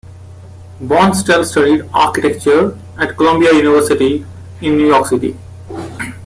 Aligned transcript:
Bonestell 0.81 1.45
studied 1.45 1.87
architecture 1.93 2.75
at 2.97 3.15
Columbia 3.15 3.53
University 3.53 4.25
in 4.59 4.75
New 4.75 4.87
York 4.87 5.05
City. 5.05 5.37